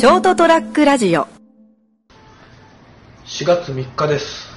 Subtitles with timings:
[0.00, 1.26] ショートトラックラジオ。
[3.26, 4.48] 4月3日です。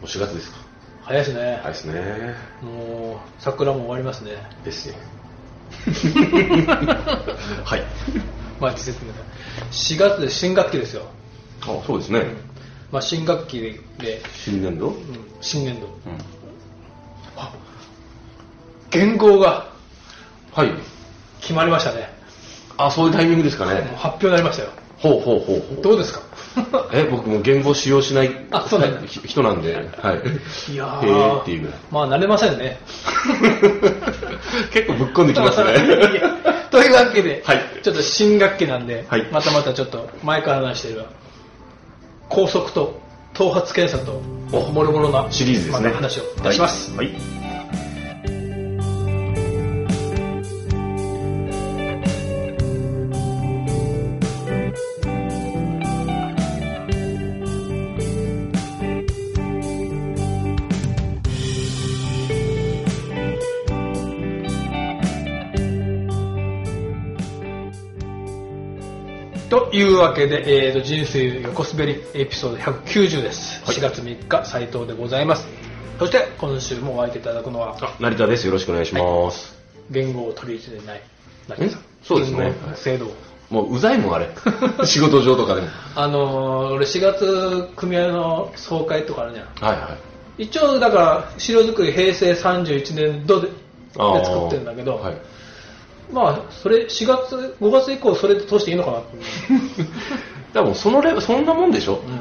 [0.00, 0.56] もう4月ですか。
[1.04, 2.34] 早いですね、早いですね。
[2.60, 4.32] もう桜も終わりますね。
[4.64, 4.96] ですね
[7.62, 7.84] はい。
[8.58, 9.12] まあ季節が
[9.70, 11.02] 4月で新学期ですよ、
[11.60, 12.24] あそうですね。
[12.90, 13.80] まあ、新学期で。
[14.00, 14.88] で、新年度？
[14.88, 14.96] うん、
[15.40, 15.86] 新年度。
[15.86, 16.18] うん。
[18.90, 19.68] 元号が。
[20.52, 20.72] はい。
[21.40, 22.13] 決まりましたね
[22.76, 23.82] あそういうタイミングですかもうね。
[23.96, 24.70] 発表になりましたよ。
[24.98, 25.82] ほうほうほうほう。
[25.82, 26.20] どうですか？
[26.92, 29.00] え僕も言語使用しないあそうなんだ。
[29.06, 30.72] ひ人なんではい。
[30.72, 32.78] いやへーっていうぐらいまあ慣れませんね。
[34.72, 35.74] 結構ぶっ込んできますね。
[36.70, 37.62] というわけで、はい。
[37.82, 39.26] ちょっと新学期なんで、はい。
[39.30, 41.04] またまたちょっと前から話している
[42.28, 43.00] 高速と
[43.34, 44.20] 頭髪検査と
[44.52, 45.90] おもろもろなシリーズですね。
[45.90, 47.43] 話をいたします、はい、はい
[69.54, 73.76] というわけで、えー、と人生横滑りエピソード190です、はい。
[73.76, 75.46] 4月3日斉藤でございます。
[75.96, 78.48] そして今週もお会いいただくのはあ成田です。
[78.48, 79.56] よろしくお願いします、
[79.92, 81.02] 言語を取り入れてない
[81.46, 81.80] 成田さん。
[81.80, 81.84] ん？
[82.02, 82.52] そうですね。
[82.74, 83.14] 制度を。
[83.48, 84.28] もううざいもんあれ。
[84.84, 85.68] 仕事上とかでも。
[85.94, 89.46] あのー俺4月組合の総会とかあるじゃん。
[89.70, 89.96] はいは
[90.36, 90.42] い。
[90.42, 93.52] 一応だから資料作り平成31年度でで
[94.24, 95.16] 作ってるんだけど、はい
[96.12, 99.16] まあそれ4月5月以降それで通していいのかなって、
[100.52, 102.20] でもそのレベそんなもんでしょ、うん。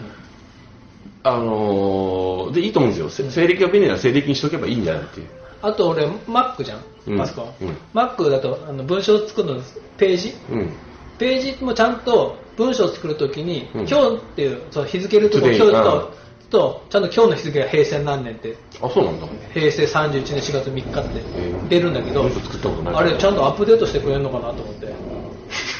[1.23, 5.27] あのーでいいと思うんですよ、せ西暦が便利なら西暦にしとけばいいんじゃないっていう。
[5.61, 6.79] あと俺 Mac じゃん。
[7.07, 7.17] うん。
[7.17, 7.77] パソコン、うん。
[7.93, 9.61] Mac だとあの文章を作るの
[9.97, 10.33] ページ。
[10.51, 10.69] うん。
[11.17, 13.87] ページもちゃんと文章を作るときに、うん。
[13.87, 16.13] 今日っていうその日付ると今日と
[16.53, 18.55] とちゃんと今日の日付が平成何年って。
[18.81, 19.27] あそうなんだ。
[19.53, 21.21] 平成31年4月3日って
[21.67, 24.85] 出るんだけど、文章作ったことないあれちゃんとアップデートしてくれるのかなと思って。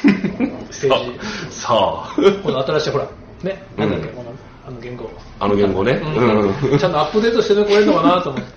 [0.04, 1.18] ページ。
[1.50, 2.14] さあ。
[2.42, 3.08] この新しいほら
[3.42, 4.32] ねなんだっけ、うんこの
[4.66, 5.10] あの言語。
[5.38, 6.78] あの言語ね、うん。
[6.78, 8.50] ちゃんとアップデートしてくれるのかなと思って。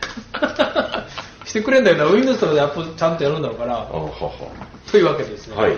[1.45, 2.05] してくれんだよな。
[2.05, 3.87] Windows とかでアップちゃんとやるんだろうから。
[4.91, 5.77] というわけでですね、はい。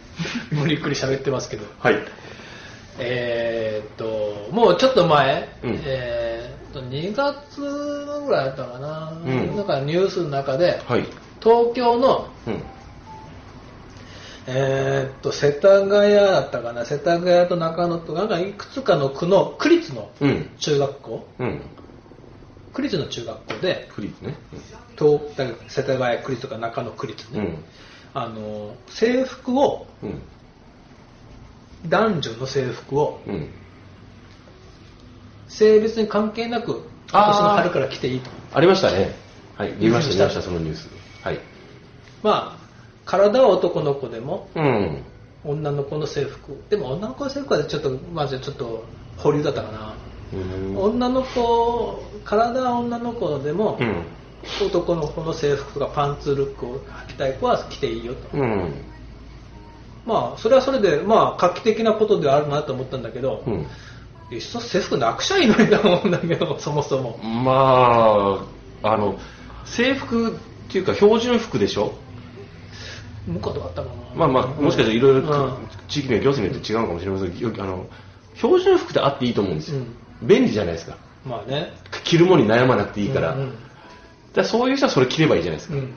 [0.52, 1.64] もうゆっくり喋ってますけど。
[1.78, 1.98] はい
[2.98, 5.80] えーっともうちょっと前、うん。
[5.84, 9.56] えーっと2月ぐらいだったかな、うん。
[9.56, 11.04] なんかニュースの中ではい。
[11.42, 12.62] 東京のうん。
[14.48, 16.84] えーっと世田谷だったかな。
[16.84, 20.50] 世田谷と中野となんかいくつかの区の区立のうん。
[20.58, 21.28] 中学校。
[21.38, 21.60] うん。
[22.72, 24.36] 区立の中学校でクリーズね
[24.98, 25.20] 東
[25.68, 27.64] 世田谷区立とか中野区立ね、うん。
[28.12, 30.22] あの制服をうん
[31.88, 33.48] 男女の制服をうん。
[35.48, 38.30] 性別に関係なく今年の春から着ていいと。
[38.52, 39.14] ありましたね。
[39.56, 39.72] はい。
[39.78, 40.88] 見ました見見ましたそのニュース。
[41.22, 41.40] はい。
[42.22, 42.66] まあ
[43.04, 45.02] 体は男の子でもうん。
[45.44, 46.64] 女の子の制服。
[46.68, 48.84] でも女の子の制服はちょっとまずちょっと
[49.16, 49.96] 保留だったかな、
[50.32, 50.76] うん。
[50.76, 54.02] 女の子体は女の子でも、うん。
[54.66, 58.36] 男の子の制服とかパンツルックを履きたい子は着ていいよと。
[58.36, 58.95] うん
[60.06, 63.66] まあそれはそれでまあ画期的なことではあるなと思ったんだけど、うん。
[64.28, 67.18] いっそ制服なくちゃいいのにと思うんだけど そもそも。
[67.18, 68.40] ま
[68.82, 69.18] ああの
[69.64, 70.32] 制服っ
[70.68, 71.92] ていうか標準服でしょ？
[73.26, 73.94] 向こうとかあったかな。
[74.14, 75.52] まあまあもしかしたらいろいろうん。
[75.88, 77.86] 地域名行政によって違うのかもしれませんけどあの
[78.34, 79.80] 標準服であっていいと思うんですよ、う
[80.24, 80.28] ん。
[80.28, 80.96] 便利じゃないですか。
[81.24, 81.72] まあね。
[82.04, 83.46] 着るものに悩まなくていいから,、うんうん。
[83.50, 83.58] だか
[84.36, 85.92] らそういう人はそれ着ればいいじゃないですか、うん。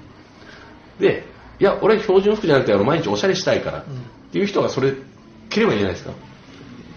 [0.99, 1.25] で
[1.59, 3.81] いや俺標準服じゃなくてあの毎日おしゃれしたいから、ん。
[3.81, 3.85] っ
[4.31, 4.93] ていう人がそれ
[5.49, 6.13] 着ればいいじゃないですか。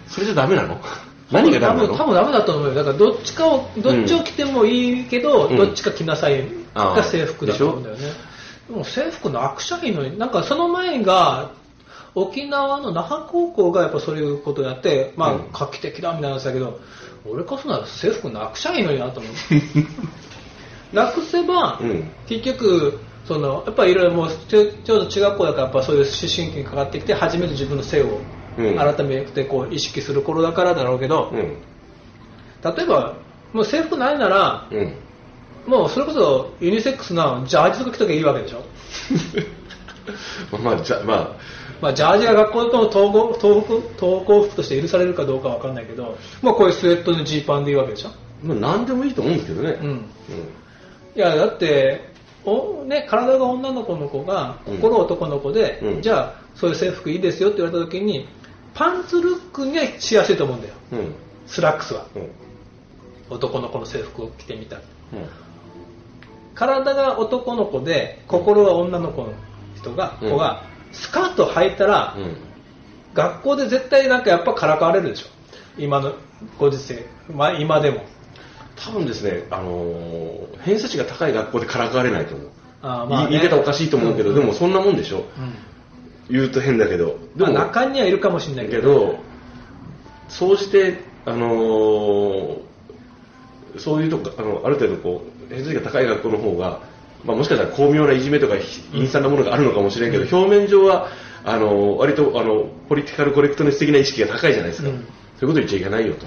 [0.07, 0.79] それじゃダメなの？
[1.31, 1.97] 何がダメなの？
[1.97, 2.73] 多分多分ダメだと思うよ。
[2.75, 5.57] だからどっちかをどっちを着てもいいけど、うん。
[5.57, 8.03] どっちか着なさいが制服だと思うんだよね。
[8.69, 11.51] でも制服なくちゃいいのになんかその前が
[12.15, 15.49] 沖縄の那覇高校がやっぱそういうことをやってまあうん。
[15.51, 16.79] 画期的だみたいな話だけど、
[17.25, 19.33] 俺こそなら制服なくちゃいいのになと思う。
[20.95, 22.11] なくせば、うん。
[22.27, 28.19] 結局そのやっぱりいろいろもうちょちょうど中学校だからやっぱそういう思春期にかかってきて初めて自分の性を
[28.57, 28.75] うん。
[28.75, 31.37] 改めてこう意識する頃だからだろうけど、うん。
[31.39, 33.15] 例えば
[33.51, 34.93] もう制服ないならうん。
[35.65, 38.63] もうそれこそユニセックスなジャージとか着ときゃいいわけでしょ？
[40.61, 41.29] まあじゃまあ。
[41.81, 48.09] まあ、ジャージが学校の統合統服登校服として許されるかどうかわかんないけど、まあ、こういうスウェットでジーパンでいいわけでしょ、
[48.41, 49.77] まあ何でもいいと思うんですけどね。
[49.81, 50.05] うん、
[51.13, 52.12] いやだって
[52.45, 58.27] お、ね、体が女の子の子がうん心男の子で、うんじゃあそういう制服いいですよって言われた時に
[58.73, 61.15] パンツルックにはしやすいと思うんだようん。
[61.47, 62.29] スラックスはうん。
[63.29, 64.79] 男の子の制服を着てみた。
[66.55, 69.33] 体が男の子で心は女の子の
[69.75, 72.37] 人が、うん子がスカート履いたら、うん。
[73.13, 75.27] 学校で絶対なんかやっぱからかわれるでしょ
[75.77, 76.13] 今の
[76.59, 78.03] ご時世、まあ、今でも
[78.75, 82.49] 多分ですね、あのー偏差値が高い学校でからかわれないと思う。
[82.81, 85.17] あーまあね言い方おかしいと思うけど、うんでもそんなもんでしょ。
[85.17, 85.23] うん
[86.29, 87.19] 言うと変だけど。
[87.35, 89.19] でまあも、中にはいるかもしれないけどけど、
[90.29, 92.57] 総じて、あのー
[93.77, 96.79] そういうとこ、あの、ある程度こう、偏差値が高い学校の方が、
[97.25, 98.55] まあもしかしたら巧妙ないじめとか
[98.93, 101.09] 陰惨なものがあるのかもしれんけど、表面上は、
[101.43, 104.89] あのー割と、あの、ポリティカルコレクトネス的な意識が高いじゃないですか。
[104.89, 105.05] うん
[105.39, 106.25] そういうこと言っちゃいけないよと。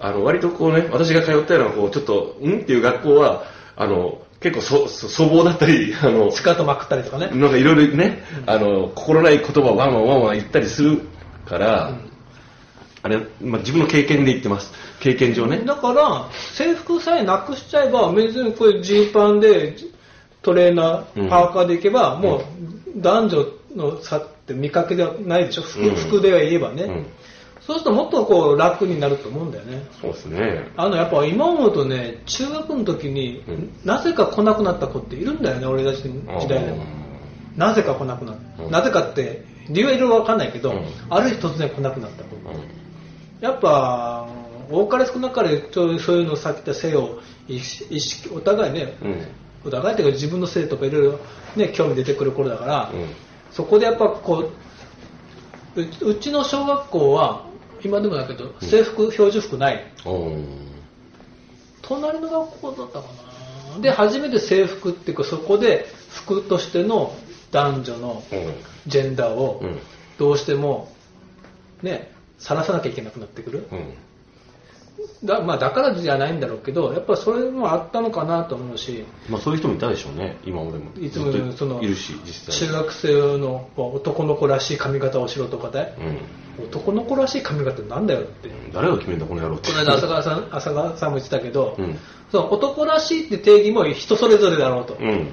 [0.00, 2.60] うんあの、割とこうね、私が通ったような、こう、ちょっと、ん？
[2.60, 3.44] っていう学校は、
[3.76, 11.00] あの、結構そ、そ粗暴だったり、 あの、スカートまくったりとかね、なんかいろいろね、あの、心ない言葉をワンワンワンワン言ったりする
[11.46, 12.10] から、うん。
[13.02, 14.72] あれ、まあ、自分の経験で言ってます。
[15.00, 15.58] 経験上ね。
[15.64, 19.76] だから制服さえなくしちゃえば別にこれジーパンで
[20.42, 21.26] トレーナうん。
[21.26, 22.42] ーパーカーでいけば、もう
[22.96, 25.62] 男女の差って見かけではないでしょ？
[25.62, 25.94] 服,、うん。
[25.96, 27.06] 服では言えばね、うん。
[27.66, 29.82] そうするともっとこう楽になると思うんだよね。
[30.00, 30.68] そうですね。
[30.76, 33.70] あのやっぱ今思うとね中学の時に、うん。
[33.84, 36.84] なぜか来なくなった子っているんだよね俺たちの時代でも。
[37.56, 38.70] なぜか来なくなった、うん。
[38.70, 40.84] なぜかって理由はいろいろわかんないけど、うん。
[41.08, 42.38] ある日突然来なくなった子う。
[42.38, 42.42] ん。
[43.40, 44.28] やっぱ
[44.70, 49.26] 多かれ少なかれそうそういうのさっき言った性を意識お互いねうん。
[49.64, 51.18] お互いっていうか自分の性とかいろいろ
[51.56, 53.08] ね興味出てくる頃だから、うん。
[53.50, 54.50] そこでやっぱこ
[55.76, 57.46] うううちの小学校は
[57.84, 59.84] 今でもだけど制服、標準服ない。
[61.82, 63.06] 隣の学校だったか
[63.76, 63.80] な。
[63.80, 67.14] で初めて制服っていうかそこで服としての
[67.50, 68.22] 男女の
[68.86, 69.78] ジェンダーをうん。
[70.16, 70.92] どうしても
[71.82, 73.68] ね晒さなきゃいけなくなってくる。
[73.70, 73.94] うん。
[75.24, 80.90] だ,、まあ、だからじゃないんだろうけどやっぱそれもあったのかなと思うしまあそういう人もいたでしょうね、今までも。
[81.00, 82.68] いつもそのいるし、実際。
[82.68, 85.94] 中学生の男の子らしい髪型をしろとかで
[86.58, 86.64] うん。
[86.66, 89.70] 男の子らしい髪型なんだよって誰が決めんだ、この野郎って。
[89.70, 91.98] この間浅川さん浅川さんも言ってたけど、うん。
[92.30, 95.28] その男らしいって定義も人それぞれだろうと、うん。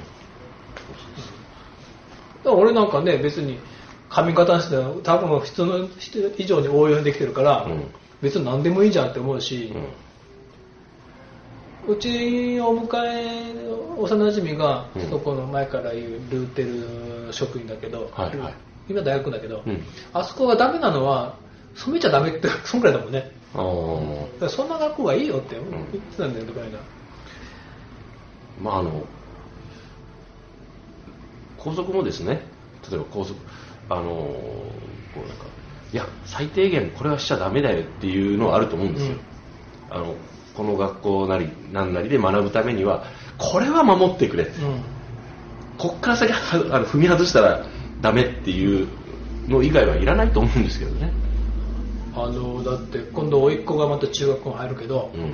[2.43, 3.59] ら俺なんかね別に
[4.09, 7.83] 髪型にして多分普通の人以上に応用できてるから、うん
[8.21, 9.73] 別に何でもいいじゃんって思うし、
[11.88, 11.94] うん。
[11.94, 13.53] うちお迎え
[13.97, 18.53] 幼馴染がうんそこの前から言うルーテル職員だけど、はいはい
[18.89, 19.81] 今大学だけど、うん。
[20.13, 21.38] あそこがダメなのは
[21.75, 23.63] 染めちゃダメって そんくらいだもんねああ。
[23.63, 26.79] だからそんな学校がいいよってん言ってたんだよ、この間
[28.62, 29.06] まああの
[31.57, 32.45] 校則もですね
[32.89, 33.39] 例えば校則
[33.89, 34.74] あのこ
[35.15, 35.45] うなんか
[35.93, 39.15] いや最低限これはしちゃダメだよっていうのはあると思うんですよ、
[39.89, 40.15] あの
[40.55, 43.05] この学校なりなんなりで学ぶためには
[43.38, 44.51] これは守ってくれうん。
[45.77, 47.65] こっから先はあの踏み外したら
[48.01, 48.88] ダメっていう
[49.47, 51.11] の以外はいらないと思うんですけどね。
[52.13, 55.33] あのだって今度甥っ子がまた中学校に入るけど、うん。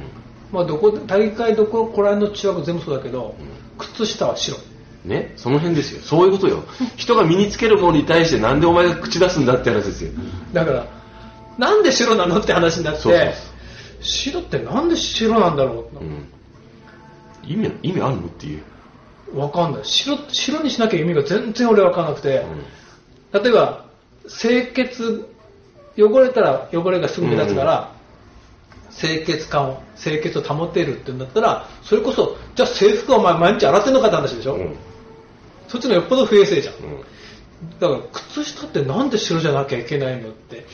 [0.52, 3.48] まあ、どこ大会どここら辺の中学全部そうだけど、うん。
[3.78, 4.58] 靴下は白
[5.06, 6.02] ね、その辺ですよ。
[6.02, 6.64] そういうことよ。
[6.96, 10.12] 人が身につけるものに対してなんでお前が口出すんだって話ですよ。
[10.54, 10.88] だから
[11.58, 13.34] なんで白なのって話になってそうそうそう。
[14.02, 16.28] 白ってなんで白なんだろう、うん。
[17.44, 18.64] 意味意味あるのっていう、
[19.40, 19.82] わかんない。
[19.84, 22.46] 白白にしなきゃ意味が全然俺わかんなくて、
[23.34, 23.42] うん。
[23.44, 23.86] 例えば
[24.28, 25.28] 清潔
[25.98, 27.94] 汚れたら汚れがすぐ目立つから、
[29.00, 34.76] 清潔感を清潔を保てるって言うんだったらそれこそじゃあ制服はお前毎日洗ってんのかって話でしょ、うん
[35.68, 36.76] そっちのよっぽど不衛生じゃん。
[36.76, 37.02] うん。
[37.80, 40.66] だから靴下ってなんで白じゃなきゃいけないのって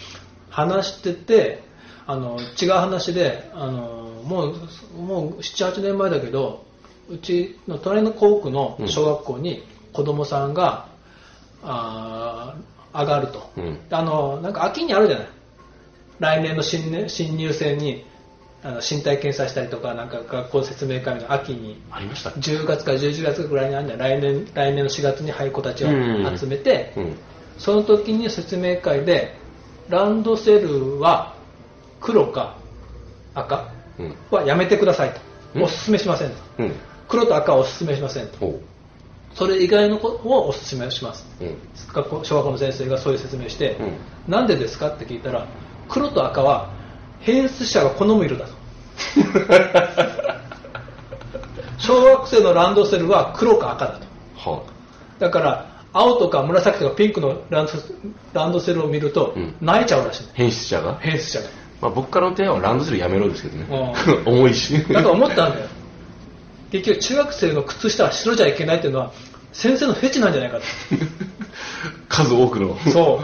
[0.49, 1.63] 話してて
[2.05, 6.65] あの違う話であのもうもう78年前だけど
[7.09, 10.87] うちの隣の校区の小学校に子供さんが、
[11.61, 13.79] あー上がると、うん。
[13.91, 15.27] あのなんか秋にあるじゃない。
[16.19, 18.05] 来年の新年新入生に
[18.65, 25.87] あの身体検査したりとかなんか学校説明会の秋にありました10月から11月ぐらいにあるんだよ来年来年の4月に入る子たちを
[26.37, 27.17] 集めて、うん。
[27.57, 29.35] その時に説明会で
[29.89, 31.35] ランドセルは
[31.99, 32.57] 黒か
[33.35, 34.15] 赤うん。
[34.31, 35.19] はやめてくださいと、
[35.55, 35.63] うん。
[35.63, 36.35] おすすめしませんと。
[36.59, 36.71] うん。
[37.09, 38.37] 黒と赤はおすすめしませんと。
[38.37, 38.59] ほ
[39.35, 41.25] それ以外のことをおすすめします。
[41.93, 44.31] 学校小学校の先生がそういう説明して、うん。
[44.31, 44.87] なんでですか？
[44.89, 45.47] って聞いたら
[45.89, 46.71] 黒と赤は
[47.23, 48.53] 変質者が好む色だと
[51.79, 54.05] 小学生のランドセルは黒か赤だと
[54.51, 54.61] は
[55.19, 57.71] だから青とか紫とかピンクのランド
[58.33, 60.97] ランドセルを見るとうん泣いちゃうらしい、変質者が？
[60.99, 61.45] 変質者が
[61.81, 63.67] まあ僕からの提案はランドセルやめろですけどね
[64.25, 64.29] う。
[64.29, 64.73] 重いし。
[64.87, 65.67] だから思ったんだよ
[66.71, 69.11] 結局中学生の靴下は白じゃいけないっていうのは
[69.51, 70.63] 先生のフェチなんじゃないかと
[72.09, 72.77] 数多くの。
[72.91, 73.19] そ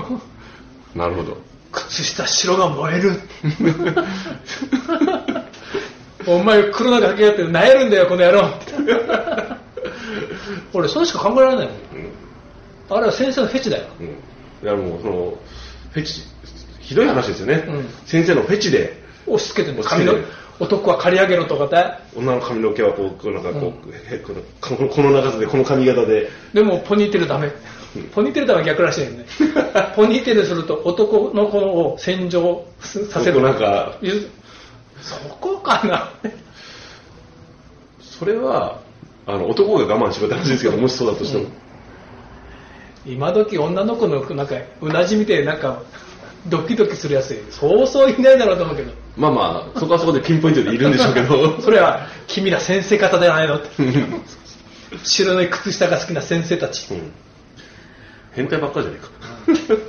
[0.95, 1.37] うなるほど。
[1.71, 3.11] 靴下白が燃える。
[6.27, 8.49] お前黒なんかかけやってなえるんだよこの野郎。
[10.73, 11.75] 俺それしか考えられないもん。
[11.75, 11.79] うん
[12.89, 13.85] あれは先生のフェチだよ。
[13.99, 14.07] うん。
[14.07, 14.11] い
[14.63, 15.37] やもうその、
[15.91, 16.23] フェチ、
[16.79, 17.65] ひどい話ですよね。
[17.67, 17.85] うん。
[18.05, 19.83] 先生のフェチで、押し付けてる。
[19.83, 20.15] 髪の
[20.59, 21.85] 男は刈り上げろとかで
[22.15, 27.51] 女の髪の毛はこう、なんかこう、へこのこのこの長さで、この髪型で、でもポニーテールダメ
[28.13, 29.25] ポニーテールダメは逆らしいよね。
[29.95, 33.41] ポニーテールすると男の子を洗浄させる。
[33.41, 33.97] なんか。
[34.01, 34.29] ゆ
[35.01, 36.11] そこかな。
[38.01, 38.79] それは、
[39.25, 41.45] あの、男が我慢しろって話ですけど、もしそうだとしても。
[43.05, 45.81] 今時女の子のなんかうなじみてなんか
[46.47, 47.43] ドキドキするやつ。
[47.49, 48.91] そうそういないだろうと思うけど。
[49.17, 51.59] まあまあ、そこはそこでピンポイントでいるんでしょうけど。
[51.63, 53.69] それは君ら先生方ではないのって。
[55.03, 56.93] 白い靴下が好きな先生たち。
[56.93, 57.11] うん
[58.33, 59.09] 変態ばっかじゃねえか。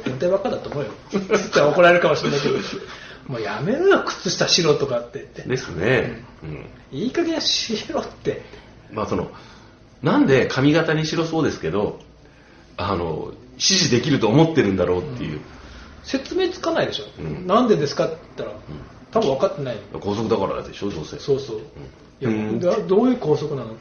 [0.05, 0.91] 変態ばっかだと思うよ。
[1.11, 2.55] つったら怒られるかもしれないけど。
[3.29, 5.19] もうやめろよ靴下白とかって。
[5.21, 6.25] 言ってですね。
[6.43, 6.67] うん。
[6.91, 8.43] いい加減しろって。
[8.93, 9.31] まあその、
[10.03, 12.01] なんで髪型にしろそうですけど、
[12.77, 15.41] あの、指示できると思ってるんだろうっていう。
[16.03, 17.47] 説明つかないでしょ、うん。
[17.47, 18.61] なんでですかって言ったら
[19.11, 19.77] 多分分かってない。
[19.77, 21.19] よ高速だからでしょ、どうせ。
[21.19, 21.59] そうそう、
[22.21, 22.59] いやうん。
[22.61, 23.77] だどういう校則なの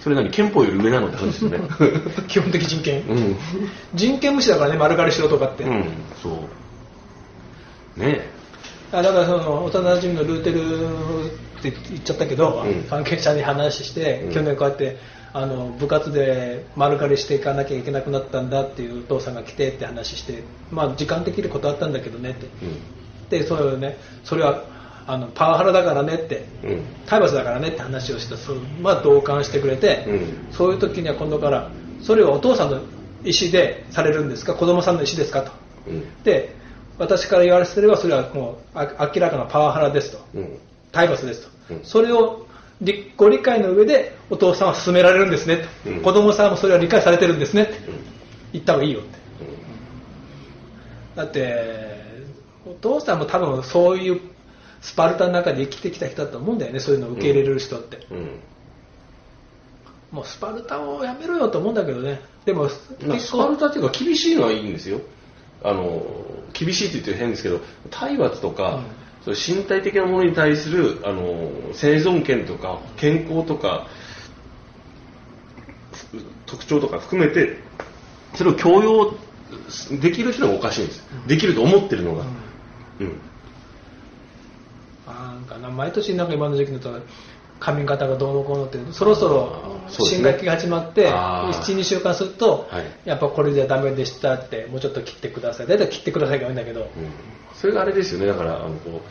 [0.00, 1.68] それ何憲法より上なのって話ですよね。
[2.28, 3.36] 基本的人権、うん。
[3.94, 5.84] 人権無視だからね丸刈りしろとかって、うん、
[6.22, 6.30] そ
[7.96, 8.00] う。
[8.00, 8.30] ね
[8.92, 14.96] あだからその幼馴染のルーテルって言っちゃったけど、うん関係者に話して、うん去年こうやって
[15.32, 20.42] あの部活で丸刈りしていかなきゃいけなくなったんだっていうお父さんが来てって話して、
[20.72, 22.46] まあ、時間的に断ったんだけどねって
[23.30, 23.38] え。
[23.40, 24.64] でそれをねそれは
[25.10, 26.70] あのパワハラだからねってうん。
[26.70, 26.82] うん。
[27.06, 30.52] 体罰だからねって話をしてそう、まあ、同感してくれて、うん。
[30.52, 32.76] そういう時には今度からそれはお父さんの
[33.24, 34.54] 意思でされるんですか？
[34.54, 35.42] 子供さんの意思ですか？
[35.42, 35.52] と。
[35.88, 36.22] うん。
[36.22, 36.54] で
[36.98, 40.18] 私から言わせればそれはもうあ明らかなパワハラですと。
[40.34, 40.58] うん。
[40.92, 41.84] 体罰ですと、うん。
[41.84, 42.46] それを
[42.80, 46.02] りご理解の上でお父さんは進められるんですねと、うん。
[46.02, 47.72] 子供さんもそれは理解されてるんですねって。
[48.52, 49.18] 言った方がいいよって。
[51.16, 51.90] だって
[52.66, 54.20] お父さんも多分そういう
[54.80, 58.16] スパルタの中で生きてきた人だと思うんだよねそういうのを受け入れれる人って、うん。
[58.16, 58.28] うん。
[60.12, 65.00] もうスパルタをやめろよと思うんだけどねでもスパル構タっていうか厳しいのはいいんですよ。
[65.62, 66.02] あの、
[66.52, 67.60] 厳しいって言って変ですけど、
[67.90, 68.82] 体罰とか、
[69.24, 73.86] そういう身体的なものに対する、あの、生存権とか、健康とか、
[75.92, 77.58] ふ特徴とか含めて、
[78.34, 79.14] それを強要
[80.00, 81.06] できる人がおかしいんです。
[81.26, 82.24] できると思ってるのが。
[83.00, 83.20] うん。
[85.48, 86.90] あなんかな毎年なんか今の時期だと
[87.60, 91.76] 髪型がどうのこうのってそろそろ新学期が始まってあー。
[91.76, 92.84] 12週間すると、はい。
[93.04, 95.66] やっぱこれじゃダメでしたってもうちょっと切ってください。
[95.66, 96.88] 大体切ってくださいが多いんだけど、うん。
[97.54, 99.02] それがあれですよね、だから、あのこ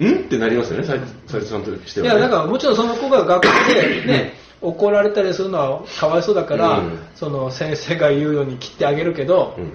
[0.00, 0.98] う、んってなりますよね、斉
[1.28, 2.12] 藤さんとしては、ね。
[2.12, 6.98] いやだからもちろんその子が学校でね怒られたりするのはかわいそうだから、うん。
[7.14, 9.72] その先生が言うように切ってあげるけど、うん、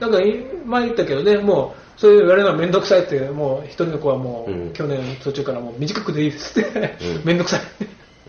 [0.00, 0.26] だから
[0.64, 4.72] 前言ったけどねもうそういう言われるのは面倒くさいってもう一人の子はもう、うん。
[4.72, 6.96] 去年途中からもう短くでいいですって。
[7.00, 7.24] うん。
[7.24, 7.60] 面倒くさい。
[7.60, 7.64] う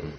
[0.05, 0.09] ん。
[0.09, 0.11] い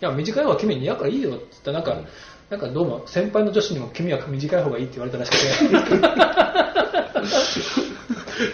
[0.00, 1.72] や、短い方が君に似合うからいいよって言った。
[1.72, 2.08] ら、なんか、
[2.50, 5.42] なんかどうも、先輩の女子にも君は短い方がいいって言われたらしくて、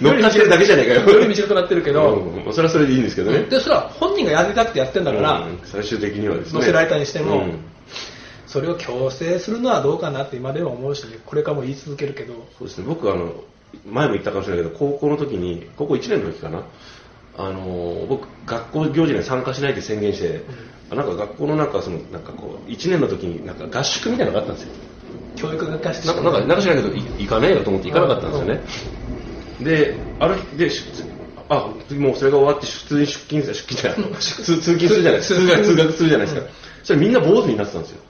[0.02, 1.09] 乗っかってるだけじゃないかよ。
[1.09, 2.45] より短くなってるけど、うん。
[2.45, 3.45] まあそれはそれでいいんですけどね。
[3.45, 5.59] で、それは本人がやりたくてやってんだから、うん。
[5.64, 6.59] 最終的にはですね。
[6.59, 7.59] 乗せられたにしてもうん。
[8.47, 13.33] それを強制するのはどうかなって今でも思うし、これからも言い続けるけど、そうですね、僕あの、
[13.85, 16.65] 前も言ったかもしれないけど、高校の時に、高校1年の時かな、
[17.39, 20.45] あの僕、学校行事に参加しないって宣言して、
[20.91, 24.73] なんか学校のなんかその、なんかこう、1年の時になんか合宿みたいなのがあったんですよ。
[25.35, 28.65] 教育が貸してなんか、なんか、なんか知らないけど、い行かねえよと思って行かなかったんですよね。
[29.61, 30.77] で、ある日で、出
[31.49, 35.41] あ、次もうそれが終わって、普通に出勤する、出勤じゃない、 通通勤するじゃないですか。
[35.41, 36.47] 通学、するじゃないですか。
[36.83, 38.01] それみんな坊主になってたんですよ。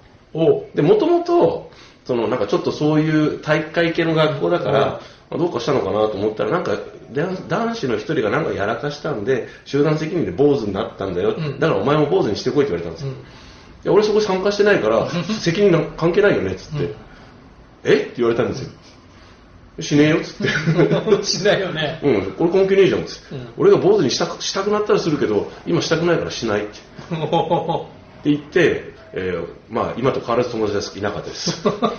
[0.74, 1.72] で、もともと、
[2.06, 4.80] そのなんかちょっとそういう体育会系の学校だから、
[5.28, 6.78] まあどうかしたのかなと思ったら、なんか
[7.12, 11.34] 男男子の一人がなんかやらかしたんで、集団責任で坊主になったんだよ。
[11.36, 13.08] うんだからお前も坊主にしてこいって言われたんですよ。
[13.10, 13.16] うん
[13.84, 15.08] いや俺そこ参加してないから、
[15.40, 16.84] 責任なんか関係ないよね、つって。
[16.84, 16.94] うん
[17.84, 17.94] え？
[17.94, 18.70] って言われたんですよ。
[19.80, 20.48] しねえよ、つって。
[21.24, 22.00] しないよね。
[22.02, 23.34] うん、俺関係ねえじゃん、つって。
[23.34, 26.78] うん俺が坊主にしたくしたくなったらするけど、今したくないからしないって。
[27.14, 31.66] おって言って、えーまあ、今と変わらず友達はいなかったです。
[31.68, 31.92] はい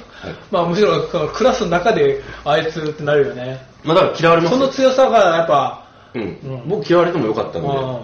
[0.51, 3.65] まあむしろそのクラスの中であいつってなるよね。
[3.83, 5.83] まあ、だから嫌われますその強さがやっぱ、
[6.13, 8.01] うんうん僕嫌われてもよかったんで、うんうん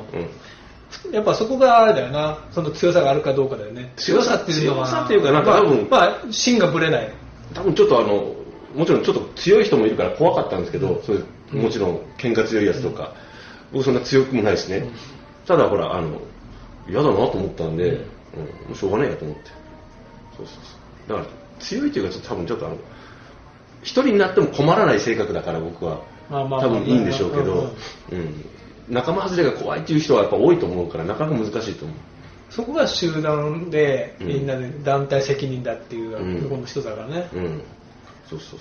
[1.12, 2.38] やっぱそこがあれだよな。
[2.52, 3.92] その強さがあるかどうかだよね。
[3.98, 4.88] 強さっていうのは。
[4.88, 7.14] 強さっていうかなんか多分まあ、まあ、芯がぶれない。
[7.54, 8.36] 多分ちょっとあの、
[8.76, 13.12] もちろんちょっと強い人もいるから怖かったんですけど、そういうもちろん喧嘩強いやつとか、
[13.72, 14.88] 僕そんな強くもないしね。
[15.48, 16.22] ただほら、あの、
[16.88, 19.52] 嫌だなと思ったんで、うん、もうしょうがないやと思って。
[20.38, 20.56] そうそう
[21.08, 21.18] そう。
[21.18, 22.78] だから強いというかちょっと多分ちょっとあの、
[23.82, 27.76] 一人になっても困らない性格だから僕は、まあまあまあ多分いいんでしょうけうんうんど、
[28.12, 28.46] うん。
[28.90, 31.98] 仲間外れが怖いっていう人はやっぱ多いと思うから、なかなか難しいと思う。
[32.50, 37.30] そこが集団で、うんみんなで団体責任だっていううんところの一つだからね。
[37.34, 37.64] うん。
[38.30, 38.60] そうそうそう。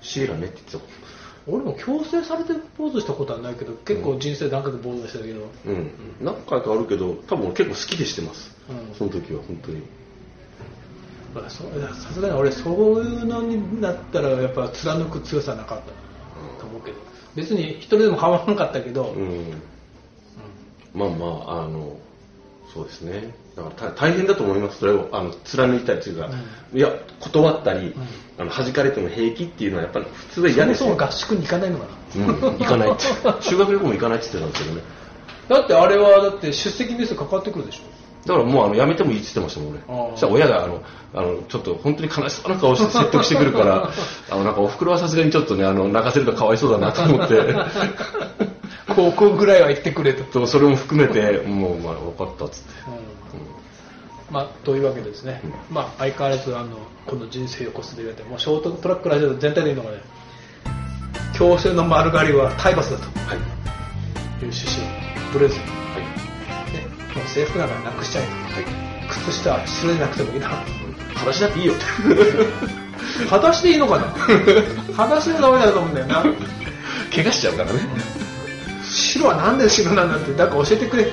[0.00, 1.17] シエラねって言ってた
[1.50, 5.90] 俺も強制されて坊主したことはないけど、結構人生何回か坊主したけど、うん、
[6.20, 8.94] 何回かあるけど多分結構好きでしてます、うん。
[8.94, 9.82] その時は本当に。
[11.34, 15.86] まあそうさすがに俺そういうのになったらやっぱ貫く強さはなかった。
[15.86, 16.98] なと思うけど。
[17.34, 19.62] 別に一人でも構わなかったけど、うん、
[20.94, 21.96] まあまああの
[22.74, 24.78] そうですねだから大大変だと思います。
[24.78, 26.30] それをあの貫いたりというか、
[26.72, 27.94] いや断ったり、
[28.38, 31.86] あの弾かれても平気っていうのはやっぱり普通はそもそ嫌ですよも合宿に行かないのか
[32.16, 33.02] な、うん、行かないって。
[33.40, 34.82] 修学旅行も行かないって言ってたんですけどね。
[35.48, 37.98] だってあれはだって出席日数かかってくるでしょ。
[38.26, 40.82] だからもうあのやめてもいいって言ってましたもん俺そしたら親があの
[41.14, 43.88] あのちょっと本当に悲しそうな顔して説得してくるから
[44.30, 47.54] あのなんかお袋はさすがにちょっとねあの泣かせるとかわいそうだなと思って。
[48.94, 52.68] 高校ぐらいは行ってくれと、そうそれも含めてもうまあ分かったっつって、
[54.30, 60.02] まあ、というわけでですね、まあ、相変わらずあのこの人生をこすで言われてもうショートトラックラジオ全体でいいのがね
[61.38, 63.04] 強制の丸刈りは体罰だと。
[63.20, 63.36] はい。
[63.36, 63.44] いう
[64.42, 64.84] 趣旨
[65.30, 65.54] をブレず。
[65.54, 67.16] に、ね、はい。
[67.16, 68.64] もう制服なんかなくしちゃえとはい。
[69.08, 70.48] 靴下は白でなくてもいいな。
[71.14, 71.74] 裸足だっていいよ。
[71.74, 71.84] って
[73.26, 74.06] 裸足でいいのかな？
[74.94, 76.24] 裸足でダメだと思うんだよな。
[77.14, 77.80] 怪我しちゃうからね
[79.18, 81.10] 白はなんで白なんだって誰か教えてくれうん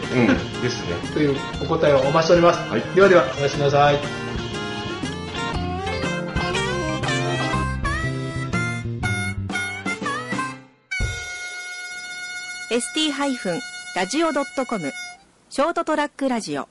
[0.62, 0.96] ですね。
[1.14, 2.82] というお答えをお待ちしております、はい。
[2.94, 4.00] ではではおやすみなさい。
[12.72, 14.92] ST-radio.com
[15.50, 16.68] ショートトラックラジオ